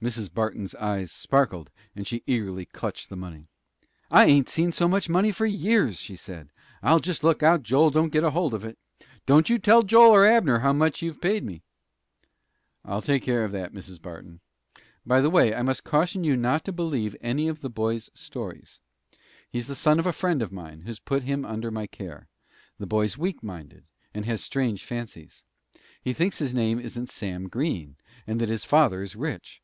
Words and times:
Mrs. 0.00 0.32
Barton's 0.32 0.76
eyes 0.76 1.10
sparkled, 1.10 1.72
and 1.96 2.06
she 2.06 2.22
eagerly 2.24 2.64
clutched 2.64 3.08
the 3.10 3.16
money. 3.16 3.48
"I 4.12 4.26
ain't 4.26 4.48
seen 4.48 4.70
so 4.70 4.86
much 4.86 5.08
money 5.08 5.32
for 5.32 5.44
years," 5.44 5.98
she 5.98 6.14
said. 6.14 6.50
"I'll 6.84 7.00
jest 7.00 7.24
look 7.24 7.42
out 7.42 7.64
Joel 7.64 7.90
don't 7.90 8.12
get 8.12 8.22
hold 8.22 8.54
of 8.54 8.64
it. 8.64 8.78
Don't 9.26 9.50
you 9.50 9.58
tell 9.58 9.82
Joel 9.82 10.12
or 10.12 10.24
Abner 10.24 10.60
how 10.60 10.72
much 10.72 11.02
you've 11.02 11.20
paid 11.20 11.42
me." 11.42 11.64
"I'll 12.84 13.02
take 13.02 13.24
care 13.24 13.44
of 13.44 13.50
that, 13.50 13.72
Mrs. 13.72 14.00
Barton. 14.00 14.38
By 15.04 15.20
the 15.20 15.30
way, 15.30 15.52
I 15.52 15.62
must 15.62 15.82
caution 15.82 16.22
you 16.22 16.36
not 16.36 16.64
to 16.66 16.72
believe 16.72 17.16
any 17.20 17.48
of 17.48 17.60
the 17.60 17.68
boy's 17.68 18.08
stories. 18.14 18.80
He's 19.50 19.66
the 19.66 19.74
son 19.74 19.98
of 19.98 20.06
a 20.06 20.12
friend 20.12 20.42
of 20.42 20.52
mine, 20.52 20.82
who's 20.82 21.00
put 21.00 21.24
him 21.24 21.44
under 21.44 21.72
my 21.72 21.88
care. 21.88 22.28
The 22.78 22.86
boy's 22.86 23.18
weak 23.18 23.42
minded, 23.42 23.88
and 24.14 24.26
has 24.26 24.44
strange 24.44 24.84
fancies. 24.84 25.44
He 26.00 26.12
thinks 26.12 26.38
his 26.38 26.54
name 26.54 26.78
isn't 26.78 27.10
Sam 27.10 27.48
Green, 27.48 27.96
and 28.28 28.40
that 28.40 28.48
his 28.48 28.64
father 28.64 29.02
is 29.02 29.16
rich. 29.16 29.60